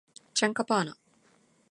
[0.33, 0.97] チャンカパーナ